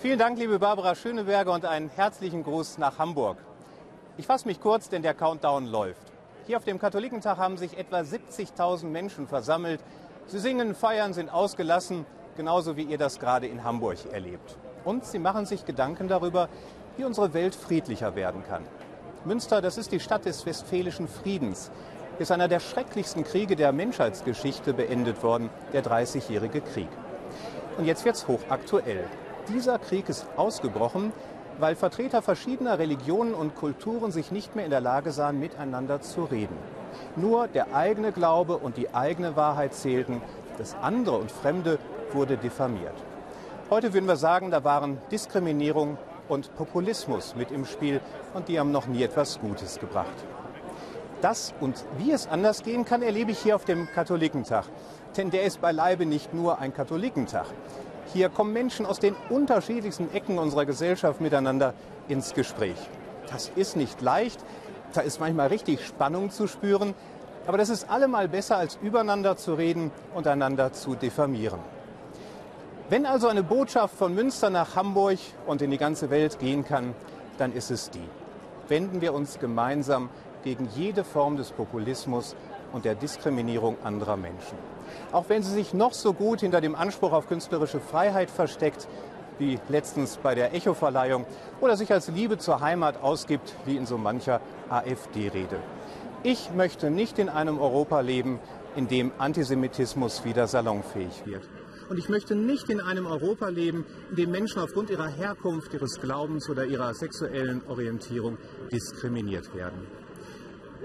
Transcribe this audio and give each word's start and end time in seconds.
Vielen 0.00 0.20
Dank, 0.20 0.38
liebe 0.38 0.60
Barbara 0.60 0.94
Schöneberger, 0.94 1.52
und 1.52 1.64
einen 1.64 1.90
herzlichen 1.90 2.44
Gruß 2.44 2.78
nach 2.78 3.00
Hamburg. 3.00 3.36
Ich 4.16 4.26
fasse 4.26 4.46
mich 4.46 4.60
kurz, 4.60 4.88
denn 4.88 5.02
der 5.02 5.12
Countdown 5.12 5.66
läuft. 5.66 6.12
Hier 6.46 6.56
auf 6.56 6.62
dem 6.62 6.78
Katholikentag 6.78 7.36
haben 7.36 7.56
sich 7.56 7.76
etwa 7.76 7.98
70.000 7.98 8.84
Menschen 8.86 9.26
versammelt. 9.26 9.80
Sie 10.28 10.38
singen, 10.38 10.76
feiern, 10.76 11.14
sind 11.14 11.30
ausgelassen, 11.30 12.06
genauso 12.36 12.76
wie 12.76 12.84
ihr 12.84 12.96
das 12.96 13.18
gerade 13.18 13.48
in 13.48 13.64
Hamburg 13.64 13.96
erlebt. 14.12 14.56
Und 14.84 15.04
sie 15.04 15.18
machen 15.18 15.46
sich 15.46 15.66
Gedanken 15.66 16.06
darüber, 16.06 16.48
wie 16.96 17.02
unsere 17.02 17.34
Welt 17.34 17.56
friedlicher 17.56 18.14
werden 18.14 18.44
kann. 18.48 18.62
Münster, 19.24 19.60
das 19.60 19.78
ist 19.78 19.90
die 19.90 19.98
Stadt 19.98 20.26
des 20.26 20.46
westfälischen 20.46 21.08
Friedens, 21.08 21.72
ist 22.20 22.30
einer 22.30 22.46
der 22.46 22.60
schrecklichsten 22.60 23.24
Kriege 23.24 23.56
der 23.56 23.72
Menschheitsgeschichte 23.72 24.74
beendet 24.74 25.24
worden, 25.24 25.50
der 25.72 25.82
Dreißigjährige 25.82 26.60
Krieg. 26.60 26.88
Und 27.78 27.84
jetzt 27.84 28.04
wird 28.04 28.14
es 28.14 28.28
hochaktuell. 28.28 29.04
Dieser 29.48 29.78
Krieg 29.78 30.10
ist 30.10 30.26
ausgebrochen, 30.36 31.10
weil 31.58 31.74
Vertreter 31.74 32.20
verschiedener 32.20 32.78
Religionen 32.78 33.32
und 33.32 33.54
Kulturen 33.54 34.12
sich 34.12 34.30
nicht 34.30 34.54
mehr 34.54 34.66
in 34.66 34.70
der 34.70 34.82
Lage 34.82 35.10
sahen, 35.10 35.40
miteinander 35.40 36.02
zu 36.02 36.24
reden. 36.24 36.56
Nur 37.16 37.48
der 37.48 37.74
eigene 37.74 38.12
Glaube 38.12 38.58
und 38.58 38.76
die 38.76 38.94
eigene 38.94 39.36
Wahrheit 39.36 39.72
zählten, 39.72 40.20
das 40.58 40.76
andere 40.82 41.16
und 41.16 41.32
Fremde 41.32 41.78
wurde 42.12 42.36
diffamiert. 42.36 42.94
Heute 43.70 43.94
würden 43.94 44.06
wir 44.06 44.16
sagen, 44.16 44.50
da 44.50 44.64
waren 44.64 44.98
Diskriminierung 45.10 45.96
und 46.28 46.54
Populismus 46.54 47.34
mit 47.34 47.50
im 47.50 47.64
Spiel 47.64 48.02
und 48.34 48.48
die 48.48 48.60
haben 48.60 48.70
noch 48.70 48.86
nie 48.86 49.02
etwas 49.02 49.40
Gutes 49.40 49.78
gebracht. 49.80 50.08
Das 51.22 51.54
und 51.60 51.84
wie 51.96 52.12
es 52.12 52.28
anders 52.28 52.62
gehen 52.62 52.84
kann, 52.84 53.02
erlebe 53.02 53.30
ich 53.30 53.38
hier 53.38 53.56
auf 53.56 53.64
dem 53.64 53.88
Katholikentag. 53.94 54.66
Denn 55.16 55.30
der 55.30 55.44
ist 55.44 55.60
beileibe 55.60 56.06
nicht 56.06 56.34
nur 56.34 56.58
ein 56.58 56.72
Katholikentag. 56.72 57.46
Hier 58.14 58.30
kommen 58.30 58.54
Menschen 58.54 58.86
aus 58.86 58.98
den 58.98 59.14
unterschiedlichsten 59.28 60.12
Ecken 60.14 60.38
unserer 60.38 60.64
Gesellschaft 60.64 61.20
miteinander 61.20 61.74
ins 62.08 62.32
Gespräch. 62.32 62.76
Das 63.30 63.50
ist 63.54 63.76
nicht 63.76 64.00
leicht, 64.00 64.40
da 64.94 65.02
ist 65.02 65.20
manchmal 65.20 65.48
richtig 65.48 65.84
Spannung 65.84 66.30
zu 66.30 66.46
spüren, 66.46 66.94
aber 67.46 67.58
das 67.58 67.68
ist 67.68 67.90
allemal 67.90 68.28
besser, 68.28 68.56
als 68.56 68.78
übereinander 68.80 69.36
zu 69.36 69.54
reden 69.54 69.90
und 70.14 70.26
einander 70.26 70.72
zu 70.72 70.94
diffamieren. 70.94 71.60
Wenn 72.88 73.04
also 73.04 73.28
eine 73.28 73.42
Botschaft 73.42 73.94
von 73.94 74.14
Münster 74.14 74.48
nach 74.48 74.74
Hamburg 74.74 75.18
und 75.46 75.60
in 75.60 75.70
die 75.70 75.76
ganze 75.76 76.08
Welt 76.08 76.38
gehen 76.38 76.64
kann, 76.64 76.94
dann 77.36 77.52
ist 77.52 77.70
es 77.70 77.90
die. 77.90 78.08
Wenden 78.68 79.02
wir 79.02 79.12
uns 79.12 79.38
gemeinsam 79.38 80.08
gegen 80.44 80.68
jede 80.74 81.04
Form 81.04 81.36
des 81.36 81.50
Populismus 81.50 82.34
und 82.72 82.84
der 82.84 82.94
Diskriminierung 82.94 83.76
anderer 83.82 84.16
Menschen. 84.16 84.58
Auch 85.12 85.28
wenn 85.28 85.42
sie 85.42 85.52
sich 85.52 85.74
noch 85.74 85.92
so 85.92 86.12
gut 86.12 86.40
hinter 86.40 86.60
dem 86.60 86.74
Anspruch 86.74 87.12
auf 87.12 87.28
künstlerische 87.28 87.80
Freiheit 87.80 88.30
versteckt, 88.30 88.88
wie 89.38 89.58
letztens 89.68 90.16
bei 90.16 90.34
der 90.34 90.54
Echo-Verleihung, 90.54 91.24
oder 91.60 91.76
sich 91.76 91.92
als 91.92 92.08
Liebe 92.08 92.38
zur 92.38 92.60
Heimat 92.60 93.02
ausgibt, 93.02 93.54
wie 93.64 93.76
in 93.76 93.86
so 93.86 93.98
mancher 93.98 94.40
AfD-Rede. 94.68 95.58
Ich 96.24 96.50
möchte 96.52 96.90
nicht 96.90 97.18
in 97.18 97.28
einem 97.28 97.60
Europa 97.60 98.00
leben, 98.00 98.40
in 98.74 98.88
dem 98.88 99.12
Antisemitismus 99.18 100.24
wieder 100.24 100.46
salonfähig 100.46 101.24
wird. 101.24 101.48
Und 101.88 101.98
ich 101.98 102.08
möchte 102.08 102.34
nicht 102.34 102.68
in 102.68 102.80
einem 102.80 103.06
Europa 103.06 103.48
leben, 103.48 103.86
in 104.10 104.16
dem 104.16 104.30
Menschen 104.30 104.60
aufgrund 104.60 104.90
ihrer 104.90 105.08
Herkunft, 105.08 105.72
ihres 105.72 105.98
Glaubens 106.00 106.50
oder 106.50 106.66
ihrer 106.66 106.92
sexuellen 106.92 107.62
Orientierung 107.66 108.36
diskriminiert 108.70 109.54
werden. 109.54 109.86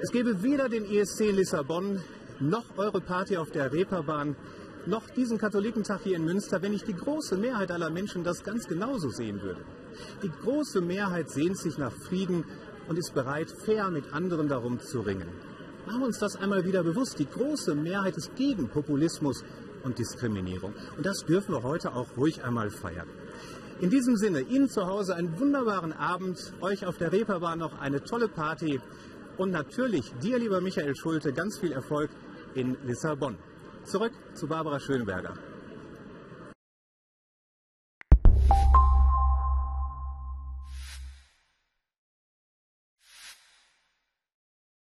Es 0.04 0.12
gäbe 0.12 0.44
weder 0.44 0.68
den 0.68 0.84
ESC 0.84 1.32
Lissabon 1.32 2.02
noch 2.42 2.66
eure 2.76 3.00
Party 3.00 3.38
auf 3.38 3.52
der 3.52 3.72
Reeperbahn, 3.72 4.36
noch 4.86 5.10
diesen 5.10 5.38
Katholikentag 5.38 6.02
hier 6.04 6.18
in 6.18 6.26
Münster, 6.26 6.62
wenn 6.62 6.74
nicht 6.74 6.90
die 6.90 6.94
große 6.94 7.38
Mehrheit 7.38 7.72
aller 7.72 7.90
Menschen 7.90 8.22
das 8.22 8.44
ganz 8.44 8.68
genauso 8.68 9.08
sehen 9.12 9.42
würde. 9.42 9.62
Die 10.22 10.30
große 10.30 10.82
Mehrheit 10.82 11.30
sehnt 11.30 11.58
sich 11.58 11.78
nach 11.78 11.94
Frieden 11.94 12.44
und 12.90 13.00
ist 13.00 13.14
bereit, 13.14 13.50
fair 13.50 13.90
mit 13.92 14.12
anderen 14.12 14.50
darum 14.50 14.82
zu 14.82 15.00
ringen. 15.00 15.30
Machen 15.86 16.02
wir 16.02 16.08
uns 16.08 16.20
das 16.20 16.36
einmal 16.36 16.66
wieder 16.66 16.84
bewusst. 16.84 17.18
Die 17.18 17.30
große 17.30 17.74
Mehrheit 17.74 18.18
ist 18.18 18.36
gegen 18.36 18.68
Populismus 18.68 19.46
und 19.86 20.00
Diskriminierung. 20.00 20.74
Und 20.98 21.06
das 21.06 21.20
dürfen 21.20 21.54
wir 21.54 21.64
heute 21.64 21.94
auch 21.94 22.18
ruhig 22.18 22.44
einmal 22.44 22.72
feiern. 22.72 23.08
In 23.80 23.90
diesem 23.90 24.18
Sinne, 24.18 24.42
Ihnen 24.42 24.70
zu 24.70 24.86
Hause 24.86 25.16
einen 25.16 25.40
wunderbaren 25.40 25.94
Abend, 25.94 26.54
euch 26.62 26.86
auf 26.86 26.98
der 26.98 27.12
Reeperbahn 27.12 27.60
noch 27.60 27.80
eine 27.80 28.04
tolle 28.04 28.28
Party 28.28 28.82
und 29.38 29.52
natürlich 29.52 30.14
dir, 30.22 30.38
lieber 30.38 30.62
Michael 30.62 30.96
Schulte, 30.96 31.34
ganz 31.34 31.60
viel 31.60 31.72
Erfolg 31.72 32.10
in 32.56 32.78
Lissabon. 32.86 33.38
Zurück 33.84 34.14
zu 34.34 34.48
Barbara 34.48 34.80
Schöneberger. 34.80 35.34